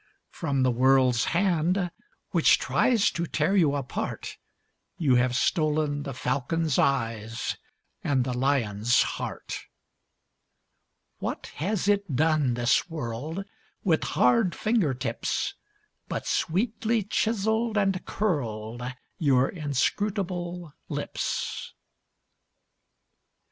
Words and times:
From 0.31 0.63
the 0.63 0.71
world's 0.71 1.25
hand 1.25 1.91
which 2.31 2.57
tries 2.57 3.11
To 3.11 3.27
tear 3.27 3.55
you 3.55 3.75
apart 3.75 4.37
You 4.97 5.13
have 5.17 5.35
stolen 5.35 6.01
the 6.01 6.13
falcon's 6.15 6.79
eyes 6.79 7.55
And 8.03 8.23
the 8.23 8.33
lion's 8.35 9.03
heart. 9.03 9.67
What 11.19 11.51
has 11.57 11.87
it 11.87 12.15
done, 12.15 12.55
this 12.55 12.89
world, 12.89 13.45
With 13.83 14.03
hard 14.05 14.55
finger 14.55 14.95
tips, 14.95 15.53
But 16.07 16.25
sweetly 16.25 17.03
chiseled 17.03 17.77
and 17.77 18.03
curled 18.03 18.81
Your 19.19 19.47
inscrutable 19.49 20.73
lips? 20.89 21.75